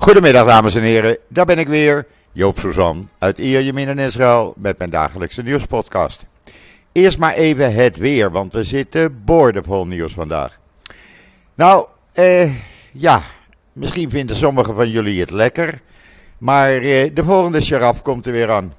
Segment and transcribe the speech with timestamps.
[0.00, 4.78] Goedemiddag dames en heren, daar ben ik weer, Joop Suzan uit Ierjemien in Israël met
[4.78, 6.22] mijn dagelijkse nieuwspodcast.
[6.92, 10.58] Eerst maar even het weer, want we zitten boordevol nieuws vandaag.
[11.54, 12.52] Nou, eh,
[12.92, 13.22] ja,
[13.72, 15.80] misschien vinden sommigen van jullie het lekker,
[16.38, 18.74] maar eh, de volgende sharaf komt er weer aan.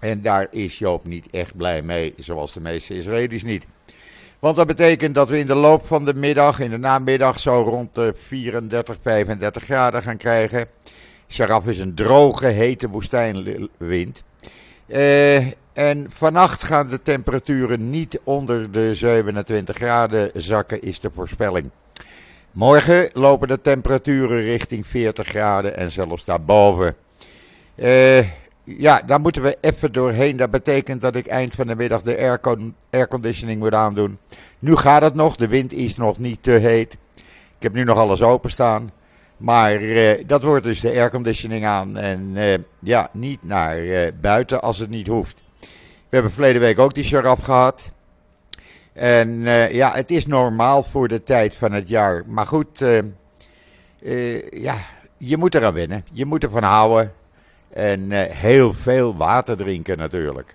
[0.00, 3.66] En daar is Joop niet echt blij mee, zoals de meeste Israëli's niet.
[4.38, 7.62] Want dat betekent dat we in de loop van de middag, in de namiddag, zo
[7.62, 10.66] rond de 34, 35 graden gaan krijgen.
[11.28, 14.24] Sharaf is een droge, hete woestijnwind.
[14.86, 15.36] Eh,
[15.72, 21.70] en vannacht gaan de temperaturen niet onder de 27 graden zakken, is de voorspelling.
[22.50, 26.96] Morgen lopen de temperaturen richting 40 graden en zelfs daarboven.
[27.74, 28.18] Eh,
[28.66, 30.36] ja, daar moeten we even doorheen.
[30.36, 32.38] Dat betekent dat ik eind van de middag de
[32.90, 34.18] airconditioning moet aandoen.
[34.58, 36.96] Nu gaat het nog, de wind is nog niet te heet.
[37.56, 38.90] Ik heb nu nog alles openstaan.
[39.36, 41.96] Maar eh, dat wordt dus de airconditioning aan.
[41.96, 45.42] En eh, ja, niet naar eh, buiten als het niet hoeft.
[46.08, 47.92] We hebben verleden week ook die sharaf gehad.
[48.92, 52.22] En ja, het is normaal voor de tijd van het jaar.
[52.26, 52.84] Maar goed,
[54.50, 54.74] ja,
[55.16, 56.04] je moet eraan wennen.
[56.12, 57.12] Je moet ervan houden.
[57.76, 60.54] En eh, heel veel water drinken natuurlijk.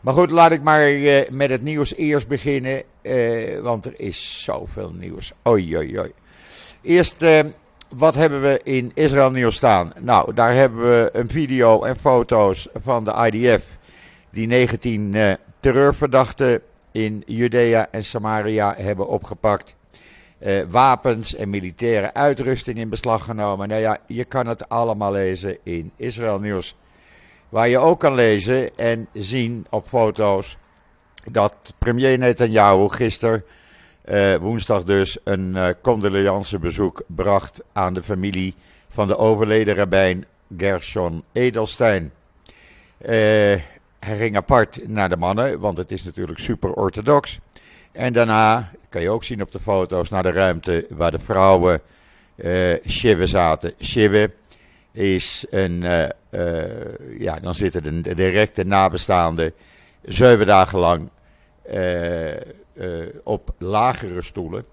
[0.00, 2.82] Maar goed, laat ik maar eh, met het nieuws eerst beginnen.
[3.02, 5.32] eh, want er is zoveel nieuws.
[5.48, 6.12] Oei, oei, oei.
[6.82, 7.24] Eerst,
[7.96, 9.92] wat hebben we in Israël nieuws staan?
[10.00, 13.78] Nou, daar hebben we een video en foto's van de IDF.
[14.30, 16.60] Die 19 eh, terreurverdachten
[16.92, 19.74] in Judea en Samaria hebben opgepakt.
[20.38, 23.68] Eh, wapens en militaire uitrusting in beslag genomen.
[23.68, 26.76] Nou ja, je kan het allemaal lezen in Israël Nieuws.
[27.48, 30.56] Waar je ook kan lezen en zien op foto's
[31.30, 33.44] dat premier Netanyahu gisteren,
[34.02, 38.54] eh, woensdag dus, een eh condoleancebezoek bracht aan de familie
[38.88, 40.24] van de overleden rabbijn
[40.56, 42.12] Gershon Edelstein.
[42.98, 47.40] Hij ging apart naar de mannen, want het is natuurlijk super orthodox.
[47.94, 51.80] En daarna, kan je ook zien op de foto's, naar de ruimte waar de vrouwen
[52.86, 53.72] shiva zaten.
[53.80, 54.26] Shiva
[54.92, 56.70] is een, eh, eh,
[57.18, 59.52] ja, dan zitten de directe nabestaanden
[60.02, 61.08] zeven dagen lang
[63.22, 64.64] op lagere stoelen.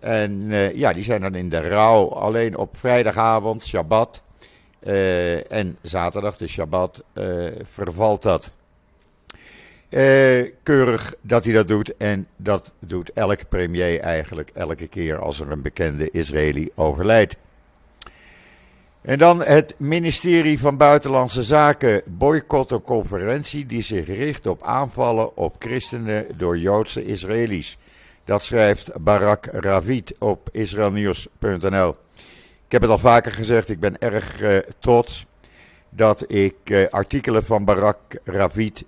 [0.00, 4.22] En ja, die zijn dan in de rouw alleen op vrijdagavond, Shabbat
[5.48, 8.54] en zaterdag, de Shabbat, eh, vervalt dat.
[9.92, 11.96] Eh, keurig dat hij dat doet.
[11.96, 17.36] En dat doet elke premier eigenlijk elke keer als er een bekende Israëli overlijdt.
[19.00, 25.36] En dan het ministerie van Buitenlandse Zaken boycott een conferentie die zich richt op aanvallen
[25.36, 27.78] op christenen door Joodse Israëli's.
[28.24, 31.96] Dat schrijft Barak Ravid op israelnieuws.nl.
[32.66, 35.26] Ik heb het al vaker gezegd, ik ben erg eh, trots
[35.90, 38.84] dat ik eh, artikelen van Barak Ravid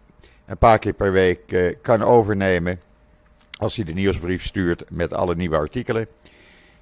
[0.47, 2.81] een paar keer per week eh, kan overnemen.
[3.59, 6.07] Als hij de nieuwsbrief stuurt met alle nieuwe artikelen.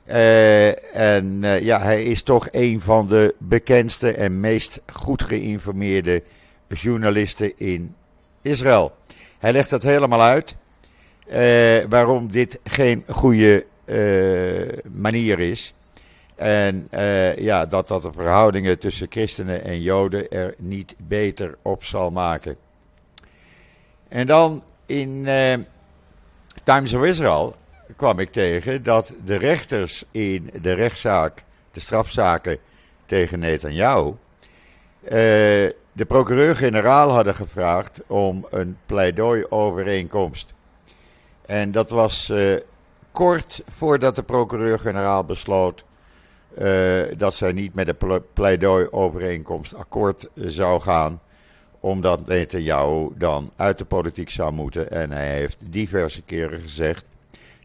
[0.04, 6.22] Eh, en eh, ja, hij is toch een van de bekendste en meest goed geïnformeerde
[6.68, 7.94] journalisten in
[8.42, 8.92] Israël.
[9.38, 10.54] Hij legt dat helemaal uit.
[11.88, 13.66] waarom dit geen goede
[14.92, 15.74] manier is.
[16.34, 16.88] En
[17.36, 22.56] ja, dat dat de verhoudingen tussen christenen en joden er niet beter op zal maken.
[24.12, 25.54] En dan in eh,
[26.62, 27.54] Times of Israel
[27.96, 32.58] kwam ik tegen dat de rechters in de rechtszaak, de strafzaken
[33.06, 34.12] tegen Netanyahu,
[35.02, 35.10] eh,
[35.92, 40.52] de procureur-generaal hadden gevraagd om een pleidooi-overeenkomst.
[41.46, 42.56] En dat was eh,
[43.12, 45.84] kort voordat de procureur-generaal besloot
[47.16, 51.20] dat zij niet met de ple- pleidooi-overeenkomst akkoord zou gaan
[51.82, 54.90] omdat Netanyahu dan uit de politiek zou moeten.
[54.90, 57.04] En hij heeft diverse keren gezegd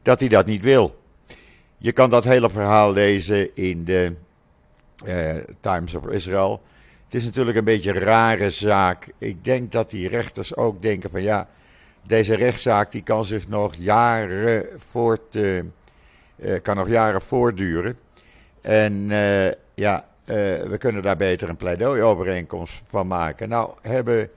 [0.01, 0.99] dat hij dat niet wil.
[1.77, 4.15] Je kan dat hele verhaal lezen in de
[5.05, 6.61] eh, Times of Israel.
[7.03, 9.07] Het is natuurlijk een beetje een rare zaak.
[9.17, 11.47] Ik denk dat die rechters ook denken van ja,
[12.03, 15.61] deze rechtszaak die kan zich nog jaren voort, eh,
[16.61, 17.97] kan nog jaren voortduren.
[18.61, 19.09] En
[19.75, 23.49] ja, we kunnen daar beter een pleidooi-overeenkomst van maken.
[23.49, 24.29] Nou, hebben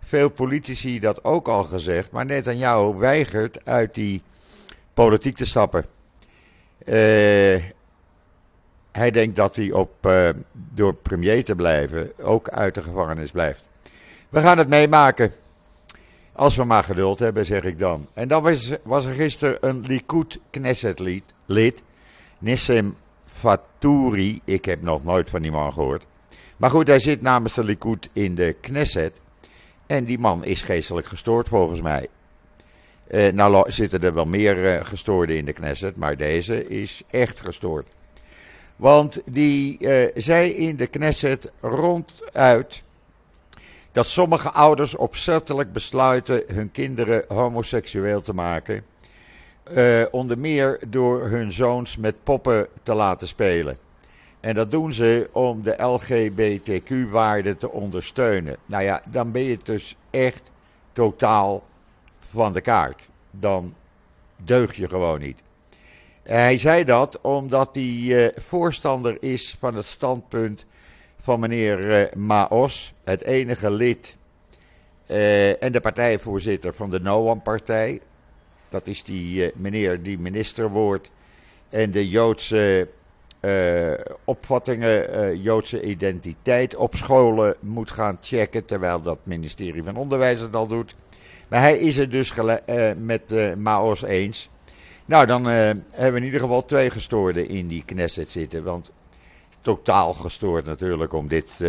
[0.00, 4.22] veel politici dat ook al gezegd, maar Netanyahu weigert uit die
[4.94, 5.84] politiek te stappen.
[6.84, 7.62] Eh,
[8.92, 13.62] hij denkt dat hij op, eh, door premier te blijven ook uit de gevangenis blijft.
[14.28, 15.32] We gaan het meemaken.
[16.32, 18.08] Als we maar geduld hebben, zeg ik dan.
[18.12, 21.82] En dan was, was er gisteren een Likud Knesset lid, lid
[22.38, 22.96] Nissim
[23.38, 24.40] Fatouri.
[24.44, 26.06] Ik heb nog nooit van die man gehoord.
[26.56, 29.20] Maar goed, hij zit namens de Likud in de Knesset.
[29.86, 32.08] En die man is geestelijk gestoord volgens mij.
[33.10, 37.40] Uh, nou zitten er wel meer uh, gestoorden in de Knesset, maar deze is echt
[37.40, 37.86] gestoord.
[38.76, 42.82] Want die uh, zei in de Knesset ronduit
[43.92, 48.84] dat sommige ouders opzettelijk besluiten hun kinderen homoseksueel te maken.
[50.10, 53.78] Onder meer door hun zoons met poppen te laten spelen.
[54.40, 58.56] En dat doen ze om de LGBTQ-waarden te ondersteunen.
[58.66, 60.52] Nou ja, dan ben je dus echt
[60.92, 61.62] totaal
[62.18, 63.08] van de kaart.
[63.30, 63.74] Dan
[64.36, 65.42] deug je gewoon niet.
[66.22, 70.64] Hij zei dat omdat hij uh, voorstander is van het standpunt
[71.20, 74.16] van meneer uh, Maos, het enige lid
[75.06, 78.00] uh, en de partijvoorzitter van de Noam-partij.
[78.68, 81.10] Dat is die meneer die minister wordt
[81.68, 82.88] en de Joodse
[84.24, 90.66] opvattingen, Joodse identiteit op scholen moet gaan checken, terwijl dat ministerie van Onderwijs het al
[90.66, 90.94] doet.
[91.48, 92.54] Maar hij is het dus uh,
[92.96, 94.50] met Maos eens.
[95.04, 98.64] Nou, dan hebben we in ieder geval twee gestoorden in die Knesset zitten.
[98.64, 98.92] Want
[99.60, 101.60] totaal gestoord natuurlijk om dit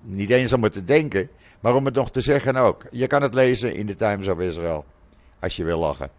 [0.00, 1.28] niet eens om het te denken,
[1.60, 2.86] maar om het nog te zeggen ook.
[2.90, 4.84] Je kan het lezen in de Times of Israel,
[5.42, 6.10] als je wil lachen.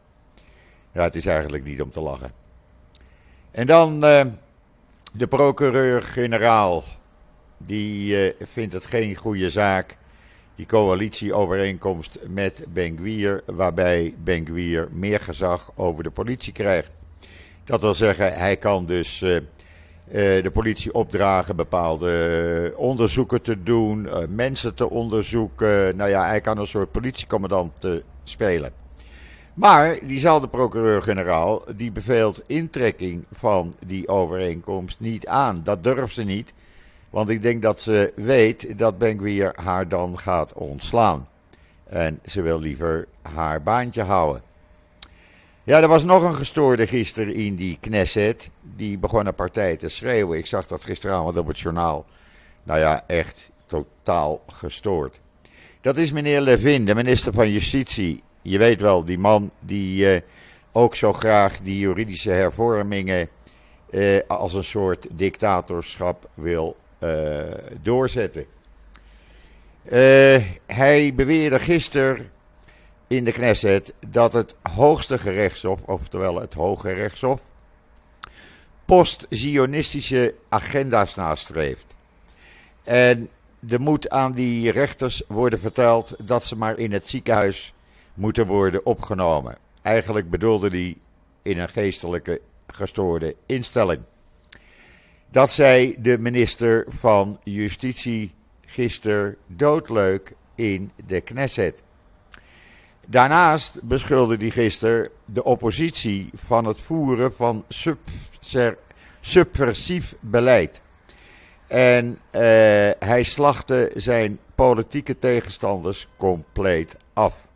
[0.91, 2.31] Ja, het is eigenlijk niet om te lachen.
[3.51, 3.99] En dan
[5.13, 6.83] de procureur-generaal.
[7.57, 9.97] Die vindt het geen goede zaak
[10.55, 14.47] die coalitieovereenkomst met Ben waarbij Ben
[14.91, 16.91] meer gezag over de politie krijgt.
[17.63, 19.39] Dat wil zeggen, hij kan dus uh,
[20.07, 25.95] de politie opdragen bepaalde onderzoeken te doen, mensen te onderzoeken.
[25.95, 27.87] Nou ja, hij kan een soort politiecommandant
[28.23, 28.82] spelen.
[29.53, 35.61] Maar diezelfde procureur-generaal die beveelt intrekking van die overeenkomst niet aan.
[35.63, 36.53] Dat durft ze niet.
[37.09, 41.27] Want ik denk dat ze weet dat Benguier haar dan gaat ontslaan.
[41.83, 44.41] En ze wil liever haar baantje houden.
[45.63, 48.49] Ja, er was nog een gestoorde gisteren in die Knesset.
[48.61, 50.37] Die begon een partij te schreeuwen.
[50.37, 52.05] Ik zag dat gisteravond op het journaal.
[52.63, 55.19] Nou ja, echt totaal gestoord.
[55.81, 58.23] Dat is meneer Levin, de minister van Justitie.
[58.43, 60.19] Je weet wel, die man die uh,
[60.71, 63.29] ook zo graag die juridische hervormingen
[63.89, 67.43] uh, als een soort dictatorschap wil uh,
[67.81, 68.45] doorzetten.
[70.65, 72.31] Hij beweerde gisteren
[73.07, 77.41] in de Knesset dat het hoogste gerechtshof, oftewel het Hoge Rechtshof,
[78.85, 81.95] post-Zionistische agenda's nastreeft.
[82.83, 83.29] En
[83.69, 87.73] er moet aan die rechters worden verteld dat ze maar in het ziekenhuis
[88.13, 89.57] moeten worden opgenomen.
[89.81, 90.97] Eigenlijk bedoelde hij
[91.41, 94.01] in een geestelijke gestoorde instelling.
[95.29, 98.33] Dat zei de minister van Justitie
[98.65, 101.83] gisteren doodleuk in de Knesset.
[103.07, 107.65] Daarnaast beschuldigde hij gisteren de oppositie van het voeren van
[109.19, 110.81] subversief beleid.
[111.67, 112.41] En uh,
[112.99, 117.51] hij slachtte zijn politieke tegenstanders compleet af.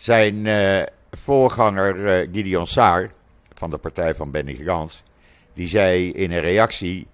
[0.00, 3.10] Zijn uh, voorganger uh, Gideon Saar
[3.54, 5.02] van de partij van Benny Gans
[5.52, 7.06] die zei in een reactie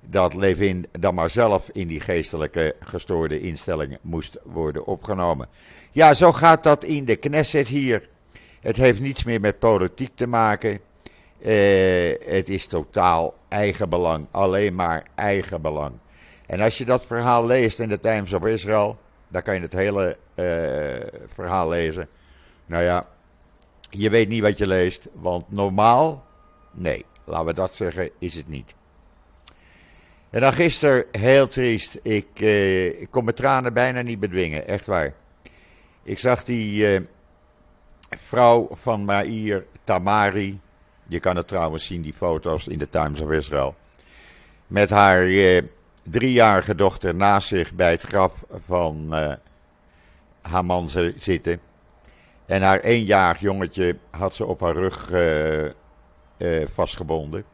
[0.00, 5.48] dat Levin dan maar zelf in die geestelijke gestoorde instellingen moest worden opgenomen.
[5.90, 8.08] Ja, zo gaat dat in de Knesset hier.
[8.60, 10.70] Het heeft niets meer met politiek te maken.
[10.70, 15.92] Uh, het is totaal eigenbelang, alleen maar eigenbelang.
[16.46, 18.98] En als je dat verhaal leest in de Times of Israel,
[19.28, 20.16] dan kan je het hele
[21.26, 22.08] verhaal lezen.
[22.70, 23.06] Nou ja,
[23.90, 26.24] je weet niet wat je leest, want normaal,
[26.72, 27.04] nee.
[27.24, 28.74] Laten we dat zeggen, is het niet.
[30.30, 31.98] En dan gisteren, heel triest.
[32.02, 35.14] Ik, eh, ik kon mijn tranen bijna niet bedwingen, echt waar.
[36.02, 37.00] Ik zag die eh,
[38.10, 40.60] vrouw van Maïr Tamari.
[41.06, 43.74] Je kan het trouwens zien, die foto's in de Times of Israel.
[44.66, 45.62] Met haar eh,
[46.02, 49.34] driejarige dochter naast zich bij het graf van eh,
[50.42, 51.68] haar man zitten.
[52.50, 55.64] En haar eenjarig jongetje had ze op haar rug eh,
[56.38, 57.44] uh, vastgebonden.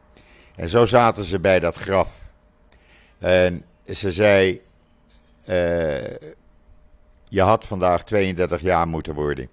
[0.55, 2.31] En zo zaten ze bij dat graf.
[3.19, 4.61] En ze zei:
[5.45, 6.03] uh,
[7.29, 9.49] Je had vandaag 32 jaar moeten worden.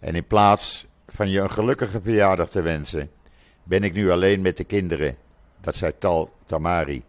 [0.00, 3.10] En in plaats van je een gelukkige verjaardag te wensen,
[3.62, 5.16] ben ik nu alleen met de kinderen.
[5.60, 7.04] Dat zei Tal Tamari.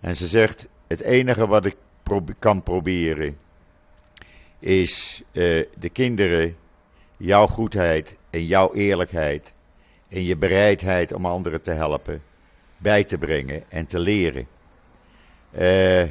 [0.00, 1.76] En ze zegt: Het enige wat ik
[2.38, 3.38] kan proberen
[4.60, 6.56] is uh, de kinderen,
[7.16, 9.52] jouw goedheid en jouw eerlijkheid
[10.08, 12.22] en je bereidheid om anderen te helpen
[12.76, 14.46] bij te brengen en te leren.
[15.58, 16.04] Uh,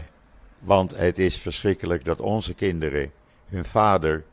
[0.60, 3.12] want het is verschrikkelijk dat onze kinderen
[3.48, 4.24] hun vader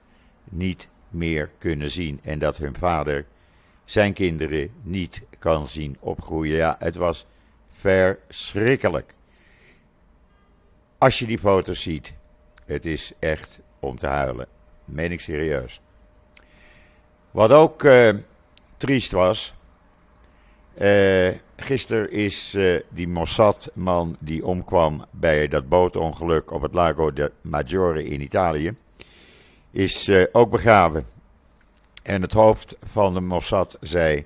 [0.45, 2.21] niet meer kunnen zien.
[2.23, 3.27] En dat hun vader
[3.85, 6.57] zijn kinderen niet kan zien opgroeien.
[6.57, 7.27] Ja, het was
[7.69, 9.15] verschrikkelijk.
[10.99, 12.15] Als je die foto's ziet,
[12.65, 14.47] het is echt om te huilen.
[14.85, 15.81] Meen ik serieus.
[17.31, 18.09] Wat ook uh,
[18.77, 19.55] triest was.
[20.79, 27.33] Uh, gisteren is uh, die Mossad-man die omkwam bij dat bootongeluk op het Lago de
[27.41, 28.77] Maggiore in Italië.
[29.71, 31.07] Is ook begraven.
[32.03, 34.25] En het hoofd van de Mossad zei: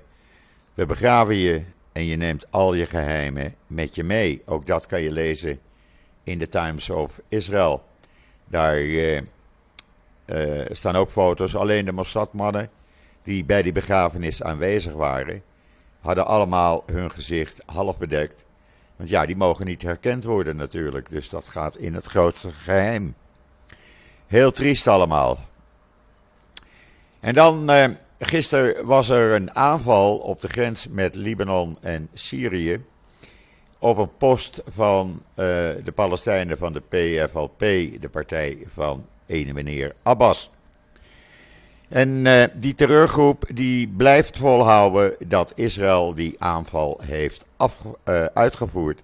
[0.73, 4.41] We begraven je en je neemt al je geheimen met je mee.
[4.45, 5.59] Ook dat kan je lezen
[6.23, 7.83] in de Times of Israel.
[8.47, 8.77] Daar
[10.31, 11.55] uh, uh, staan ook foto's.
[11.55, 12.69] Alleen de Mossad-mannen
[13.21, 15.43] die bij die begrafenis aanwezig waren,
[15.99, 18.45] hadden allemaal hun gezicht half bedekt.
[18.95, 21.09] Want ja, die mogen niet herkend worden natuurlijk.
[21.09, 23.15] Dus dat gaat in het grootste geheim.
[24.27, 25.39] Heel triest allemaal.
[27.19, 27.85] En dan, uh,
[28.19, 32.85] gisteren was er een aanval op de grens met Libanon en Syrië.
[33.79, 35.45] Op een post van uh,
[35.83, 37.59] de Palestijnen van de PFLP,
[38.01, 40.49] de partij van ene meneer Abbas.
[41.89, 49.01] En uh, die terreurgroep die blijft volhouden dat Israël die aanval heeft af, uh, uitgevoerd.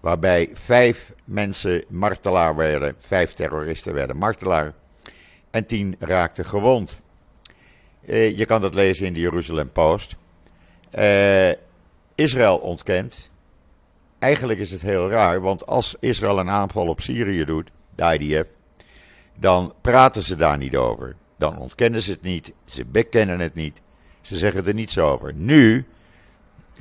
[0.00, 4.72] Waarbij vijf mensen martelaar werden, vijf terroristen werden martelaar.
[5.50, 7.00] En tien raakten gewond.
[8.06, 10.16] Uh, je kan dat lezen in de Jeruzalem Post.
[12.14, 13.30] Israël ontkent.
[14.18, 18.46] Eigenlijk is het heel raar, want als Israël een aanval op Syrië doet, de IDF,
[19.40, 21.16] dan praten ze daar niet over.
[21.36, 23.80] Dan ontkennen ze het niet, ze bekennen het niet,
[24.20, 25.34] ze zeggen er niets over.
[25.34, 25.86] Nu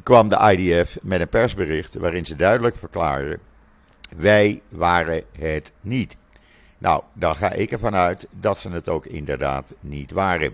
[0.03, 3.39] kwam de IDF met een persbericht waarin ze duidelijk verklaren:
[4.15, 6.17] wij waren het niet.
[6.77, 10.53] Nou, dan ga ik ervan uit dat ze het ook inderdaad niet waren.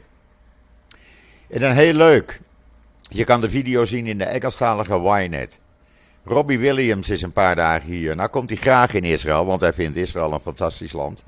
[1.50, 2.42] En dan heel leuk.
[3.02, 5.60] Je kan de video zien in de Engelstalige Ynet.
[6.24, 8.16] Robbie Williams is een paar dagen hier.
[8.16, 11.24] Nou komt hij graag in Israël, want hij vindt Israël een fantastisch land.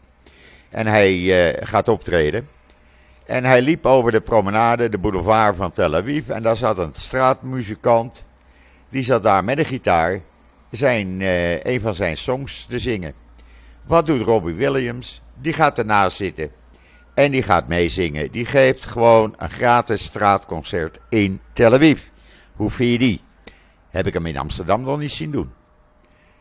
[0.69, 2.49] En hij uh, gaat optreden.
[3.25, 6.29] En hij liep over de promenade, de boulevard van Tel Aviv.
[6.29, 8.25] En daar zat een straatmuzikant.
[8.89, 10.21] Die zat daar met een gitaar
[10.71, 13.13] zijn, uh, een van zijn songs te zingen.
[13.85, 15.21] Wat doet Robbie Williams?
[15.41, 16.51] Die gaat ernaast zitten.
[17.13, 18.31] En die gaat meezingen.
[18.31, 22.01] Die geeft gewoon een gratis straatconcert in Tel Aviv.
[22.55, 23.21] Hoe vind je die?
[23.89, 25.51] Heb ik hem in Amsterdam nog niet zien doen.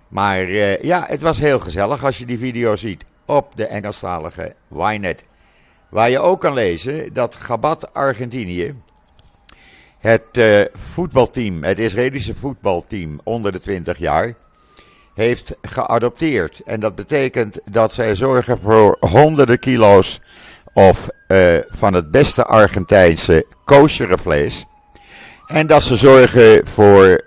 [0.09, 4.54] Maar uh, ja, het was heel gezellig als je die video ziet op de Engelstalige
[4.68, 5.25] Ynet.
[5.88, 8.75] Waar je ook kan lezen dat Gabat Argentinië,
[9.99, 14.35] het uh, voetbalteam, het Israëlische voetbalteam onder de 20 jaar,
[15.14, 16.61] heeft geadopteerd.
[16.64, 20.21] En dat betekent dat zij zorgen voor honderden kilo's
[20.73, 24.64] of uh, van het beste Argentijnse koosjere vlees.
[25.47, 27.25] En dat ze zorgen voor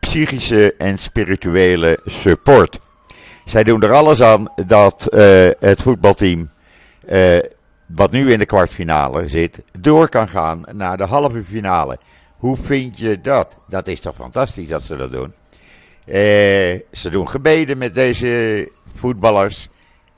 [0.00, 2.78] psychische en spirituele support.
[3.48, 6.50] Zij doen er alles aan dat uh, het voetbalteam,
[7.08, 7.38] uh,
[7.86, 11.98] wat nu in de kwartfinale zit, door kan gaan naar de halve finale.
[12.36, 13.58] Hoe vind je dat?
[13.68, 15.32] Dat is toch fantastisch dat ze dat doen.
[16.06, 16.14] Uh,
[16.92, 19.68] ze doen gebeden met deze voetballers.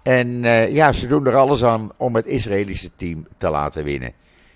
[0.02, 4.12] En ja, ze doen er alles aan om het Israëlische team te laten winnen.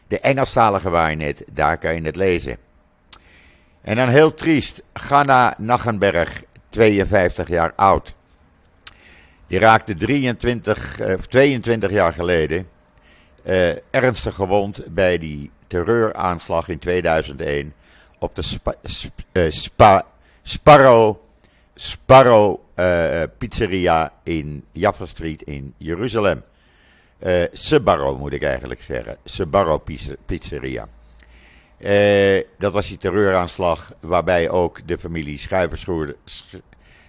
[0.08, 2.56] De Engelstalige waarheid, daar kan je het lezen.
[3.82, 8.14] En dan heel triest, Ganna Nachenberg, 52 jaar oud.
[9.46, 12.68] Die raakte 23, uh, 22 jaar geleden
[13.44, 17.72] uh, ernstig gewond bij die terreuraanslag in 2001
[18.18, 18.74] op de Spa,
[19.32, 20.06] uh, Spa,
[20.42, 21.16] Sparrow,
[21.74, 22.58] Sparrow
[23.38, 26.42] Pizzeria in Jaffa Street in Jeruzalem.
[27.20, 29.16] Uh, moet ik eigenlijk zeggen.
[29.24, 29.82] Sbarro
[30.26, 30.88] Pizzeria.
[32.58, 35.38] Dat was die terreuraanslag waarbij ook de familie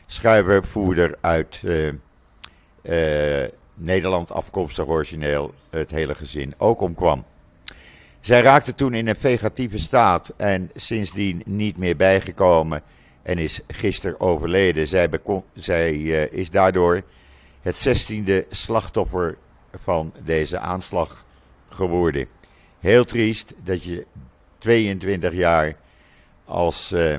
[0.07, 1.63] Schuivervoerder uit
[3.73, 7.25] Nederland afkomstig origineel, het hele gezin, ook omkwam.
[8.19, 12.81] Zij raakte toen in een vegetieve staat en sindsdien niet meer bijgekomen
[13.21, 14.87] en is gisteren overleden.
[14.87, 15.09] Zij,
[15.53, 17.01] zij uh, is daardoor
[17.61, 19.37] het zestiende slachtoffer
[19.75, 21.25] van deze aanslag
[21.69, 22.27] geworden.
[22.79, 24.05] Heel triest dat je
[24.57, 25.75] 22 jaar
[26.45, 27.15] als uh,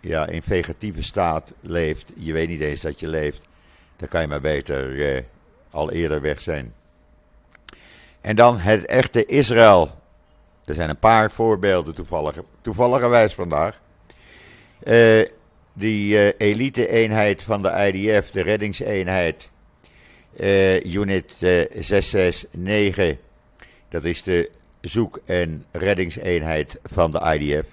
[0.00, 2.12] ja, in vegetieve staat leeft.
[2.16, 3.48] Je weet niet eens dat je leeft.
[4.00, 5.20] Dan kan je maar beter uh,
[5.70, 6.74] al eerder weg zijn.
[8.20, 9.90] En dan het echte Israël.
[10.64, 13.80] Er zijn een paar voorbeelden toevallig, toevalligerwijs vandaag.
[14.84, 15.26] Uh,
[15.72, 19.48] die uh, elite-eenheid van de IDF, de reddingseenheid,
[20.36, 21.32] uh, unit
[21.78, 23.16] 669,
[23.88, 27.68] dat is de zoek- en reddingseenheid van de IDF.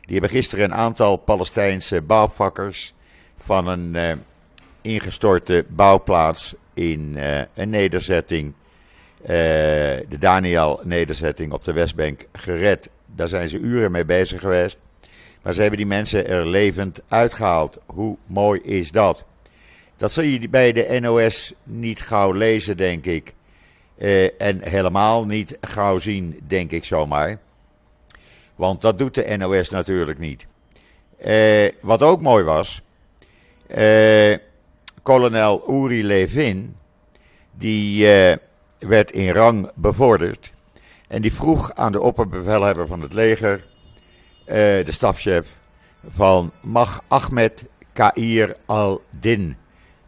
[0.00, 2.94] Die hebben gisteren een aantal Palestijnse bouwvakkers
[3.36, 4.20] van een
[4.80, 7.16] ingestorte bouwplaats in
[7.54, 8.54] een nederzetting
[9.22, 9.28] eh,
[10.08, 12.88] de Daniel-nederzetting op de Westbank gered.
[13.06, 14.76] Daar zijn ze uren mee bezig geweest.
[15.42, 17.78] Maar ze hebben die mensen er levend uitgehaald.
[17.86, 19.24] Hoe mooi is dat?
[19.96, 23.34] Dat zul je bij de NOS niet gauw lezen, denk ik.
[23.98, 27.38] Uh, en helemaal niet gauw zien, denk ik zomaar.
[28.54, 30.46] Want dat doet de NOS natuurlijk niet.
[31.80, 32.82] Wat ook mooi was.
[33.70, 34.36] Uh,
[35.08, 36.76] kolonel Uri Levin.
[37.52, 38.06] Die
[38.78, 40.52] werd in rang bevorderd.
[41.08, 43.66] En die vroeg aan de opperbevelhebber van het leger,
[44.44, 45.58] eh, de stafchef,
[46.08, 49.56] van mag Ahmed Kair al-Din,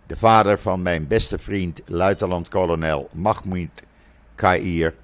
[0.07, 3.83] de vader van mijn beste vriend, luitenant-kolonel Mahmoud
[4.35, 4.95] Kair,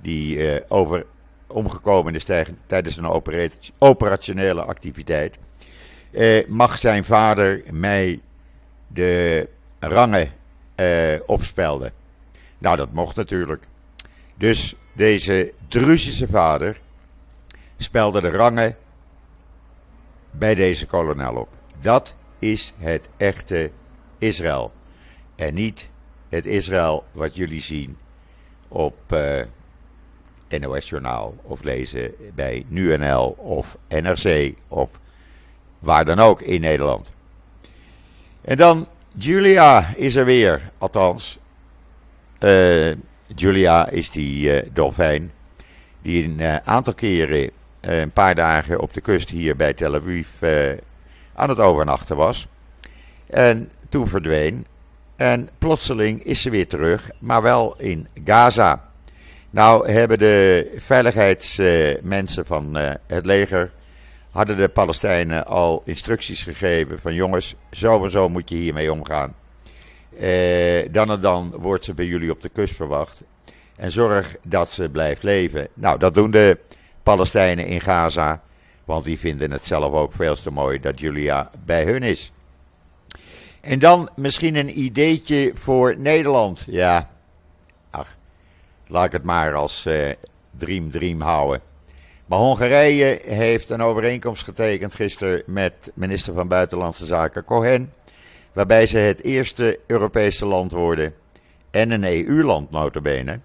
[0.00, 1.06] die uh, over
[1.46, 2.24] omgekomen is
[2.66, 3.22] tijdens een
[3.78, 5.38] operationele activiteit,
[6.46, 8.20] mag zijn vader mij
[8.86, 9.48] de
[9.78, 10.32] rangen
[10.76, 11.92] uh, opspelden.
[12.58, 13.62] Nou, dat mocht natuurlijk.
[14.34, 16.80] Dus deze Druzische vader
[17.76, 18.76] spelde de rangen
[20.30, 21.48] bij deze kolonel op.
[21.80, 23.70] Dat is het echte
[24.18, 24.72] Israël.
[25.36, 25.90] En niet
[26.28, 27.96] het Israël wat jullie zien
[28.68, 29.40] op eh,
[30.60, 35.00] NOS Journaal of lezen bij NuNL of NRC of
[35.78, 37.12] waar dan ook in Nederland.
[38.44, 41.38] En dan Julia is er weer, althans
[42.40, 42.92] uh,
[43.34, 45.32] Julia is die uh, dolfijn
[46.02, 50.28] die een uh, aantal keren een paar dagen op de kust hier bij Tel Aviv
[51.34, 52.46] aan het overnachten was.
[53.26, 54.66] En toen verdween.
[55.16, 58.88] En plotseling is ze weer terug, maar wel in Gaza.
[59.50, 62.76] Nou hebben de veiligheidsmensen van
[63.06, 63.70] het leger
[64.34, 69.34] hadden de Palestijnen al instructies gegeven van jongens, zo en zo moet je hiermee omgaan.
[70.18, 73.22] Eh, dan en dan wordt ze bij jullie op de kust verwacht.
[73.76, 75.68] En zorg dat ze blijft leven.
[75.74, 76.58] Nou, dat doen de
[77.02, 78.42] Palestijnen in Gaza.
[78.84, 82.32] Want die vinden het zelf ook veel te mooi dat Julia bij hun is.
[83.60, 86.64] En dan misschien een ideetje voor Nederland.
[86.66, 87.10] Ja,
[87.90, 88.16] ach,
[88.86, 90.10] laat ik het maar als uh,
[90.56, 91.60] dream dream houden.
[92.26, 97.92] Maar Hongarije heeft een overeenkomst getekend gisteren met minister van Buitenlandse Zaken Cohen
[98.52, 101.14] waarbij ze het eerste Europese land worden
[101.70, 103.40] en een EU-land notabene,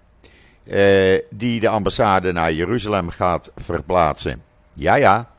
[0.64, 4.42] uh, die de ambassade naar Jeruzalem gaat verplaatsen.
[4.72, 5.30] Ja, ja,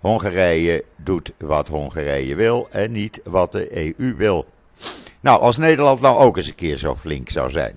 [0.00, 4.46] Hongarije doet wat Hongarije wil en niet wat de EU wil.
[5.20, 7.76] Nou, als Nederland nou ook eens een keer zo flink zou zijn.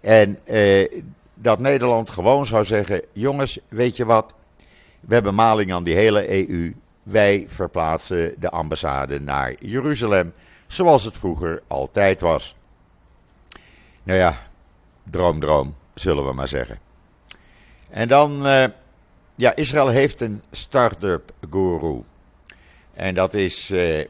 [0.00, 1.02] En uh,
[1.34, 4.34] dat Nederland gewoon zou zeggen: jongens, weet je wat?
[5.00, 6.74] We hebben maling aan die hele EU.
[7.02, 10.32] Wij verplaatsen de ambassade naar Jeruzalem
[10.66, 12.56] zoals het vroeger altijd was.
[14.02, 14.46] Nou ja,
[15.04, 16.78] droom, droom, zullen we maar zeggen.
[17.88, 18.64] En dan, uh,
[19.34, 22.02] ja, Israël heeft een start-up guru.
[22.94, 24.06] En dat is uh, een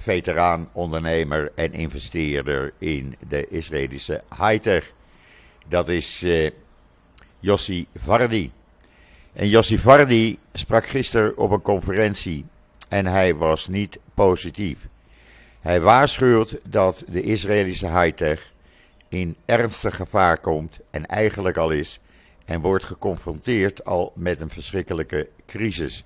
[0.00, 4.92] veteraan, ondernemer en investeerder in de Israëlische high-tech.
[5.66, 6.50] Dat is uh,
[7.40, 8.52] Yossi Vardi.
[9.34, 12.44] En Yossi Vardi sprak gisteren op een conferentie
[12.88, 14.88] en hij was niet positief.
[15.60, 18.52] Hij waarschuwt dat de Israëlische high-tech
[19.08, 22.00] in ernstig gevaar komt en eigenlijk al is
[22.44, 26.04] en wordt geconfronteerd al met een verschrikkelijke crisis.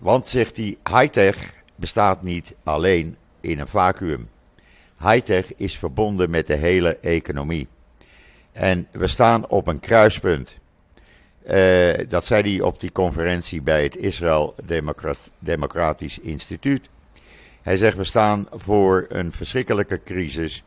[0.00, 4.28] Want, zegt hij, high-tech bestaat niet alleen in een vacuüm.
[4.98, 7.68] High-tech is verbonden met de hele economie.
[8.52, 10.56] En we staan op een kruispunt.
[11.50, 14.54] Uh, dat zei hij op die conferentie bij het Israël
[15.38, 16.88] Democratisch Instituut.
[17.62, 20.64] Hij zegt we staan voor een verschrikkelijke crisis,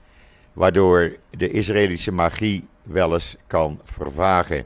[0.53, 4.65] waardoor de Israëlische magie wel eens kan vervagen.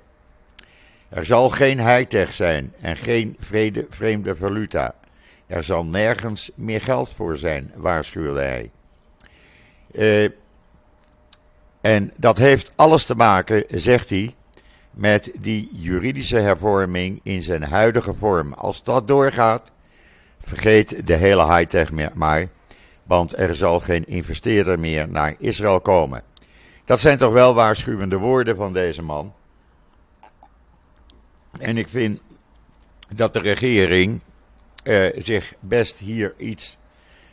[1.10, 4.96] Er zal geen high-tech zijn en geen vrede, vreemde valuta.
[5.48, 8.72] Er zal nergens meer geld voor zijn, waarschuwde hij.
[9.92, 10.30] Uh,
[11.82, 14.36] en dat heeft alles te maken, zegt hij,
[14.92, 18.54] met die juridische hervorming in zijn huidige vorm.
[18.54, 19.72] Als dat doorgaat,
[20.42, 22.48] Vergeet de hele high-tech maar,
[23.04, 26.24] want er zal geen investeerder meer naar Israël komen.
[26.86, 29.34] Dat zijn toch wel waarschuwende woorden van deze man.
[31.60, 32.22] En ik vind
[33.16, 34.22] dat de regering
[34.84, 36.78] uh, zich best hier iets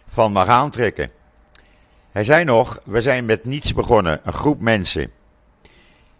[0.07, 1.11] van mag aantrekken.
[2.11, 5.13] Hij zei nog: We zijn met niets begonnen, een groep mensen.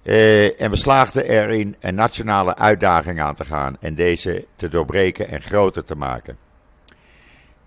[0.03, 5.29] Uh, en we slaagden erin een nationale uitdaging aan te gaan en deze te doorbreken
[5.29, 6.39] en groter te maken.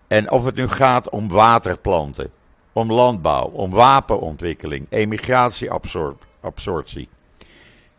[0.07, 2.31] En of het nu gaat om waterplanten,
[2.73, 7.09] om landbouw, om wapenontwikkeling, emigratieabsorptie.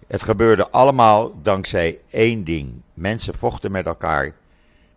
[0.07, 2.83] Het gebeurde allemaal dankzij één ding.
[2.95, 4.33] Mensen vochten met elkaar,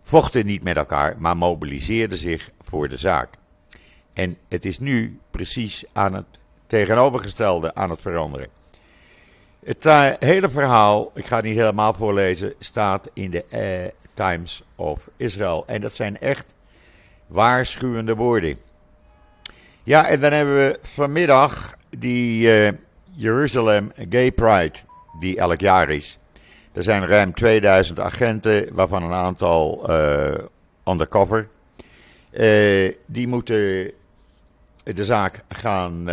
[0.04, 3.30] vochten niet met elkaar, maar mobiliseerden zich voor de zaak.
[4.14, 6.26] En het is nu precies aan het
[6.68, 8.48] tegenovergestelde aan het veranderen.
[9.66, 14.64] Het uh, hele verhaal, ik ga het niet helemaal voorlezen, staat in de uh, Times
[14.76, 15.64] of Israel.
[15.68, 16.54] En dat zijn echt
[17.28, 18.58] waarschuwende woorden.
[19.84, 22.72] Ja, en dan hebben we vanmiddag die uh,
[23.12, 24.78] Jerusalem Gay Pride,
[25.20, 26.18] die elk jaar is.
[26.74, 29.90] Er zijn ruim 2000 agenten, waarvan een aantal
[30.88, 31.48] undercover.
[33.06, 33.92] die moeten
[34.84, 36.10] de zaak gaan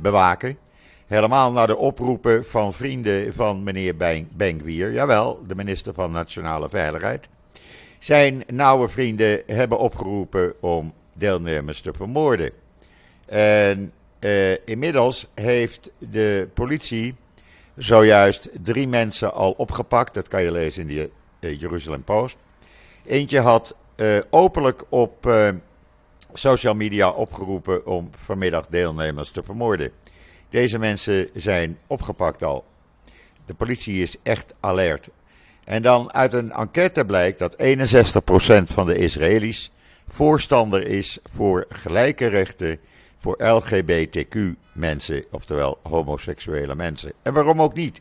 [0.00, 0.58] bewaken.
[1.06, 3.96] Helemaal naar de oproepen van vrienden van meneer
[4.32, 4.92] Benkwier.
[4.92, 7.28] Jawel, de minister van Nationale Veiligheid.
[7.98, 12.50] Zijn nauwe vrienden hebben opgeroepen om deelnemers te vermoorden.
[13.26, 17.14] En uh, inmiddels heeft de politie
[17.76, 20.14] zojuist drie mensen al opgepakt.
[20.14, 22.36] Dat kan je lezen in de uh, Jeruzalem Post.
[23.04, 25.34] Eentje had uh, openlijk op
[26.32, 29.92] social media opgeroepen om vanmiddag deelnemers te vermoorden.
[30.56, 32.64] Deze mensen zijn opgepakt al.
[33.46, 35.08] De politie is echt alert.
[35.64, 39.70] En dan uit een enquête blijkt dat 61% van de Israëli's
[40.08, 42.78] voorstander is voor gelijke rechten
[43.18, 47.12] voor LGBTQ-mensen, oftewel homoseksuele mensen.
[47.22, 48.00] En waarom ook niet?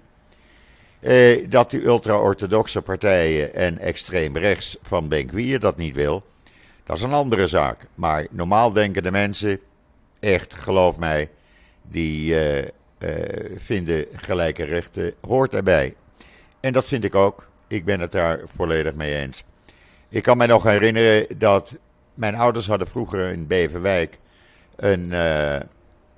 [0.99, 6.23] Eh, dat die ultra-orthodoxe partijen en extreem rechts van Benkwier dat niet wil,
[6.83, 7.87] dat is een andere zaak.
[7.95, 9.59] Maar normaal denken de mensen,
[10.19, 11.29] echt, geloof mij,
[11.89, 12.67] die uh, uh,
[13.55, 15.95] vinden gelijke rechten hoort erbij.
[16.59, 17.47] En dat vind ik ook.
[17.67, 19.43] Ik ben het daar volledig mee eens.
[20.09, 21.77] Ik kan me nog herinneren dat
[22.13, 24.17] mijn ouders hadden vroeger in Beverwijk
[24.75, 25.55] een, uh,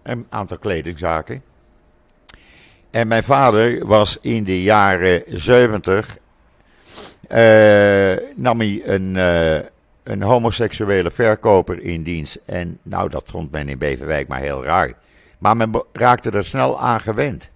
[0.04, 1.44] een aantal kledingzaken.
[2.92, 6.18] En mijn vader was in de jaren 70
[8.36, 9.16] nam hij een,
[10.04, 12.40] een homoseksuele verkoper in dienst.
[12.46, 14.94] En nou, dat vond men in Beverwijk maar heel raar.
[15.38, 17.52] Maar men raakte er snel aan gewend.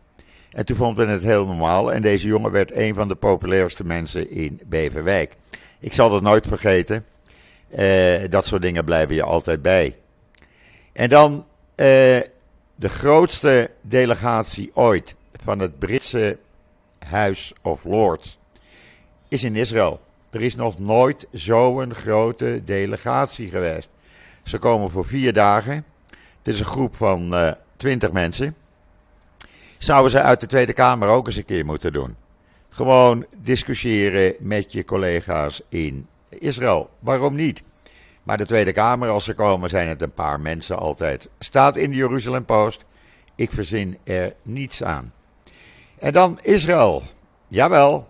[0.52, 1.94] En toen vond men het heel normaal.
[1.94, 5.36] En deze jongen werd een van de populairste mensen in Beverwijk.
[5.80, 7.06] Ik zal dat nooit vergeten.
[7.80, 9.98] Uh, dat soort dingen blijven je altijd bij.
[10.94, 11.46] En dan uh,
[12.76, 16.38] de grootste delegatie ooit van het Britse
[17.00, 18.38] Huis of Lords
[19.28, 20.00] is in Israël.
[20.30, 23.90] Er is nog nooit zo'n grote delegatie geweest.
[24.44, 25.86] Ze komen voor vier dagen.
[26.38, 28.56] Het is een groep van uh, 20 mensen.
[29.78, 32.16] Zouden ze uit de Tweede Kamer ook eens een keer moeten doen.
[32.70, 36.90] Gewoon discussiëren met je collega's in Israël.
[37.00, 37.64] Waarom niet?
[38.24, 41.30] Maar de Tweede Kamer, als ze komen, zijn het een paar mensen altijd.
[41.40, 42.86] Staat in de Jeruzalem Post.
[43.36, 45.14] Ik verzin er niets aan.
[46.00, 47.04] En dan Israël.
[47.48, 48.08] Jawel.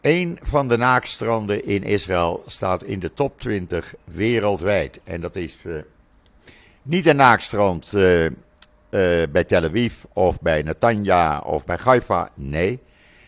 [0.00, 5.00] Een van de naakstranden in Israël staat in de top 20 wereldwijd.
[5.04, 5.82] En dat is uh,
[6.82, 8.30] niet een naakstrand uh,
[8.90, 12.30] uh, bij Tel Aviv of bij Netanya of bij Haifa.
[12.34, 12.80] Nee,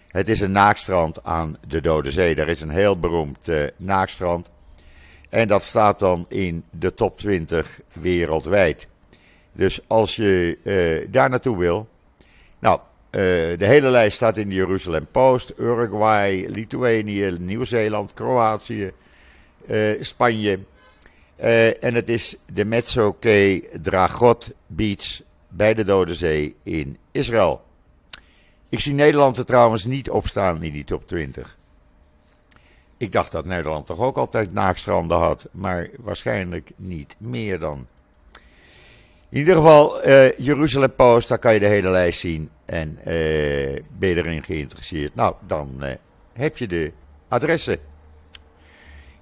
[0.08, 2.34] het is een naakstrand aan de Dode Zee.
[2.34, 4.50] Er is een heel beroemd uh, naakstrand.
[5.28, 8.86] En dat staat dan in de top 20 wereldwijd.
[9.52, 11.88] Dus als je uh, daar naartoe wil.
[12.58, 15.52] Nou, de hele lijst staat in de Jeruzalem Post.
[15.58, 18.92] Uruguay, Litouwenië, Nieuw-Zeeland, Kroatië,
[20.00, 20.58] Spanje.
[21.80, 25.20] en het is de Metsoke Dragot Beach
[25.52, 27.62] bij de Dode Zee in Israël.
[28.68, 31.58] Ik zie Nederland er trouwens niet opstaan in die top 20.
[32.96, 37.86] Ik dacht dat Nederland toch ook altijd naakstranden had, maar waarschijnlijk niet meer dan.
[39.28, 42.50] In ieder geval, uh, Jeruzalem Post, daar kan je de hele lijst zien.
[42.64, 43.04] En uh,
[43.98, 45.14] ben je erin geïnteresseerd?
[45.14, 45.90] Nou, dan uh,
[46.32, 46.92] heb je de
[47.28, 47.78] adressen.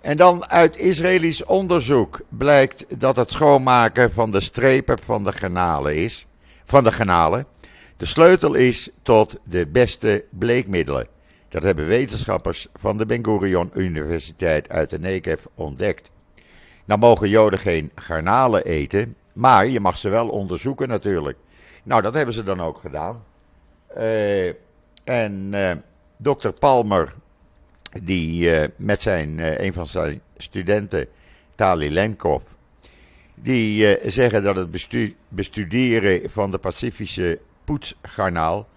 [0.00, 5.96] En dan uit Israëlisch onderzoek blijkt dat het schoonmaken van de strepen van de granalen
[5.96, 6.26] is.
[6.64, 7.46] Van de granalen.
[7.96, 11.06] De sleutel is tot de beste bleekmiddelen.
[11.48, 16.10] Dat hebben wetenschappers van de Ben Gurion Universiteit uit de Negev ontdekt.
[16.84, 21.38] Nou mogen Joden geen garnalen eten, maar je mag ze wel onderzoeken natuurlijk.
[21.82, 23.24] Nou, dat hebben ze dan ook gedaan.
[23.96, 24.48] Uh,
[25.04, 25.70] en uh,
[26.16, 26.48] Dr.
[26.48, 27.14] Palmer,
[28.02, 31.06] die met zijn, een van zijn studenten,
[31.54, 32.42] Tali Lenkov,
[33.34, 34.70] die zeggen dat het
[35.28, 38.68] bestuderen van de Pacifische poetsgarnaal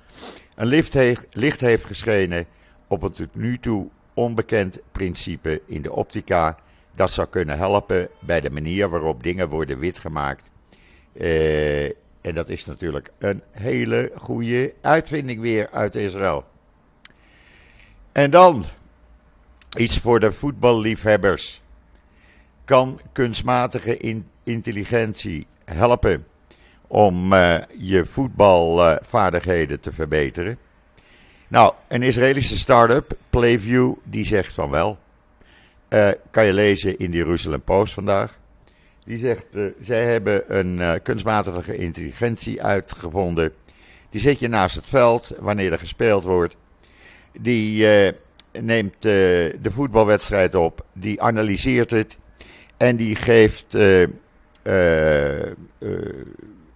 [0.55, 2.45] een licht heeft, licht heeft geschenen
[2.87, 6.57] op een tot nu toe onbekend principe in de optica.
[6.95, 10.49] Dat zou kunnen helpen bij de manier waarop dingen worden wit gemaakt.
[11.13, 11.85] Eh,
[12.21, 16.45] en dat is natuurlijk een hele goede uitvinding weer uit Israël.
[18.11, 18.65] En dan
[19.77, 21.61] iets voor de voetballiefhebbers.
[22.65, 26.25] Kan kunstmatige intelligentie helpen
[26.87, 30.57] om uh, je voetbalvaardigheden te verbeteren?
[31.47, 34.97] Nou, een Israëlische start-up, Playview, die zegt van wel.
[35.89, 38.37] Uh, kan je lezen in de Jeruzalem Post vandaag.
[39.05, 43.53] Die zegt, uh, zij hebben een kunstmatige intelligentie uitgevonden.
[44.09, 46.55] Die zet je naast het veld wanneer er gespeeld wordt.
[47.31, 47.87] Die
[48.59, 50.85] neemt de voetbalwedstrijd op.
[50.93, 52.17] Die analyseert het.
[52.77, 53.77] En die geeft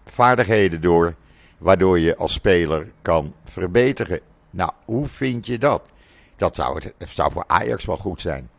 [0.06, 1.16] vaardigheden door.
[1.58, 4.20] Waardoor je als speler kan verbeteren.
[4.50, 5.90] Nou, hoe vind je dat?
[6.36, 8.50] Dat zou, het, zou voor Ajax wel goed zijn.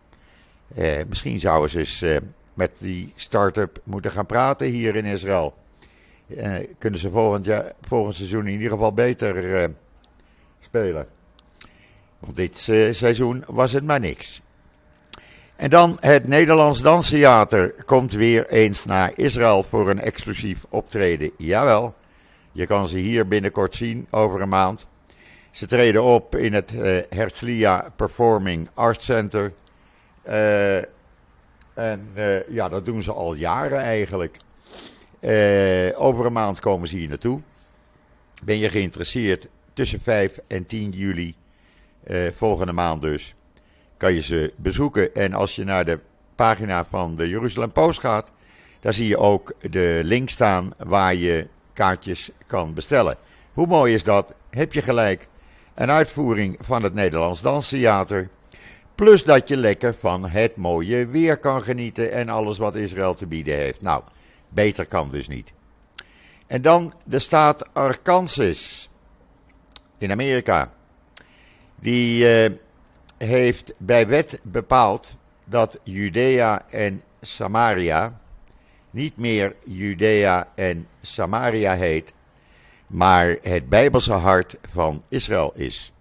[0.75, 2.17] Eh, misschien zouden ze eens eh,
[2.55, 5.55] met die start-up moeten gaan praten hier in Israël.
[6.27, 9.69] Eh, kunnen ze volgend, jaar, volgend seizoen in ieder geval beter eh,
[10.61, 11.07] spelen.
[12.19, 14.43] Want dit eh, seizoen was het maar niks.
[15.57, 21.31] En dan het Nederlands Danstheater komt weer eens naar Israël voor een exclusief optreden.
[21.37, 21.95] Jawel,
[22.53, 24.87] je kan ze hier binnenkort zien over een maand.
[25.51, 29.53] Ze treden op in het uh, Herzliya Performing Arts Center.
[30.29, 30.77] Uh,
[31.75, 32.09] en
[32.49, 34.37] ja, dat doen ze al jaren eigenlijk.
[35.97, 37.41] over een maand komen ze hier naartoe.
[38.45, 41.35] Ben je geïnteresseerd tussen 5 en 10 juli,
[42.35, 43.35] volgende maand dus,
[43.97, 45.15] kan je ze bezoeken.
[45.15, 46.01] En als je naar de
[46.35, 48.31] pagina van de Jeruzalem Post gaat,
[48.81, 53.17] daar zie je ook de link staan waar je kaartjes kan bestellen.
[53.53, 54.35] Hoe mooi is dat?
[54.51, 55.29] Heb je gelijk
[55.75, 58.29] een uitvoering van het Nederlands Danstheater.
[58.95, 63.27] Plus dat je lekker van het mooie weer kan genieten en alles wat Israël te
[63.27, 63.83] bieden heeft.
[63.83, 64.03] Nou,
[64.49, 65.53] beter kan dus niet.
[66.47, 68.89] En dan de staat Arkansas
[69.99, 70.73] in Amerika.
[71.81, 72.53] Die eh,
[73.17, 78.21] heeft bij wet bepaald dat Judea en Samaria
[78.91, 82.13] niet meer Judea en Samaria heet,
[82.87, 85.93] maar het Bijbelse hart van Israël is.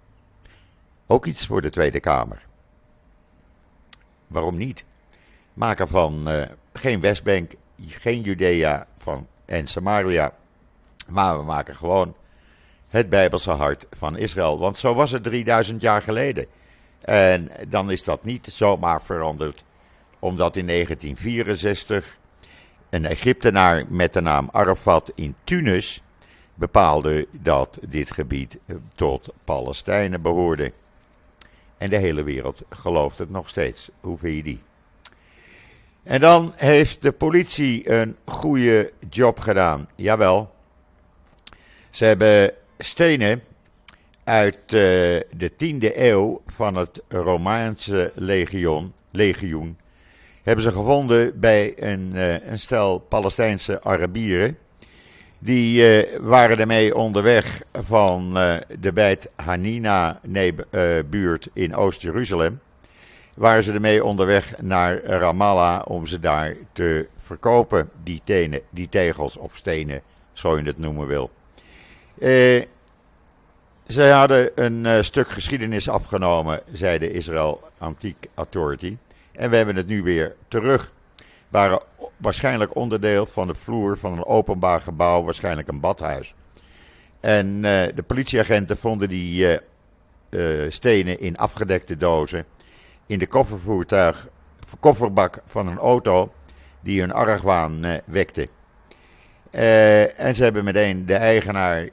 [1.06, 2.46] Ook iets voor de Tweede Kamer.
[4.28, 4.86] Waarom niet?
[5.54, 7.52] Maken van uh, geen Westbank,
[7.88, 10.34] geen Judea van, en Samaria,
[11.08, 12.16] maar we maken gewoon
[12.88, 14.60] het Bijbelse hart van Israël.
[14.60, 16.46] Want zo was het 3000 jaar geleden.
[17.02, 19.64] En dan is dat niet zomaar veranderd,
[20.20, 22.18] omdat in 1964
[22.90, 26.02] een Egyptenaar met de naam Arafat in Tunis
[26.56, 30.72] bepaalde dat dit gebied eh, tot Palestijnen behoorde.
[31.78, 33.90] En de hele wereld gelooft het nog steeds.
[34.00, 34.62] Hoe vind je die?
[36.04, 39.90] En dan heeft de politie een goede job gedaan.
[39.96, 40.56] Jawel.
[41.90, 43.42] Ze hebben stenen
[44.24, 44.72] uit uh,
[45.36, 49.78] de 10e eeuw van het Romaanse legioen, legioen
[50.44, 54.58] hebben ze gevonden bij een, uh, een stel Palestijnse Arabieren.
[55.40, 58.34] Die uh, waren ermee onderweg van
[58.80, 62.60] de Beit Hanina-buurt in Oost-Jeruzalem.
[63.36, 69.38] Waren ze ermee onderweg naar Ramallah om ze daar te verkopen, die, tenen, die tegels
[69.38, 70.02] of stenen,
[70.34, 71.32] zo je het noemen wil.
[72.20, 72.64] Uh,
[73.88, 78.98] zij hadden een stuk geschiedenis afgenomen, zei de Israel Antique Authority.
[79.32, 80.92] En we hebben het nu weer terug
[81.50, 81.82] waren
[82.18, 86.36] waarschijnlijk onderdeel van de vloer van een openbaar gebouw, waarschijnlijk een badhuis.
[87.20, 87.62] En uh,
[87.96, 89.60] de politieagenten vonden die
[90.30, 92.46] uh, stenen in afgedekte dozen
[93.06, 94.28] in de koffervoertuig,
[94.80, 96.34] kofferbak van een auto
[96.82, 98.50] die hun argwaan wekte.
[99.52, 101.90] en ze hebben meteen de eigenaar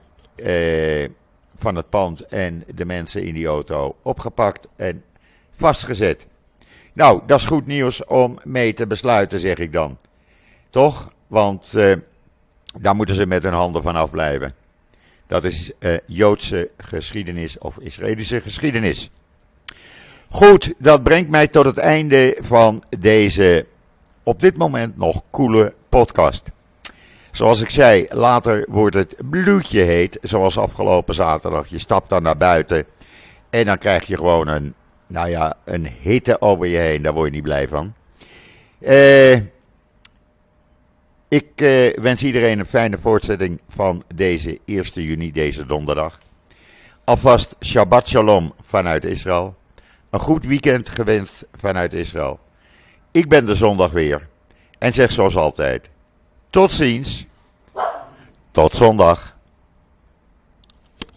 [1.56, 5.04] van het pand en de mensen in die auto opgepakt en
[5.50, 6.26] vastgezet.
[6.92, 9.98] Nou, dat is goed nieuws om mee te besluiten, zeg ik dan.
[10.70, 11.12] Toch?
[11.26, 11.94] Want uh,
[12.80, 14.54] daar moeten ze met hun handen van afblijven.
[15.26, 19.10] Dat is uh, Joodse geschiedenis of Israëlische geschiedenis.
[20.28, 23.66] Goed, dat brengt mij tot het einde van deze
[24.22, 26.42] op dit moment nog coole podcast.
[27.34, 31.68] Zoals ik zei, later wordt het bloedje heet, zoals afgelopen zaterdag.
[31.68, 32.84] Je stapt dan naar buiten
[33.50, 34.74] En dan krijg je gewoon een,
[35.06, 37.02] nou ja, een hitte over je heen.
[37.02, 37.94] Daar word je niet blij van.
[38.80, 39.34] Eh,
[41.28, 46.18] ik eh, wens iedereen een fijne voortzetting van deze 1 juni, deze donderdag.
[47.04, 49.56] Alvast Shabbat Shalom vanuit Israël.
[50.10, 52.40] Een goed weekend gewenst vanuit Israël.
[53.10, 54.28] Ik ben de zondag weer.
[54.78, 55.90] En zeg zoals altijd:
[56.54, 57.26] tot ziens.
[58.50, 59.33] Tot zondag.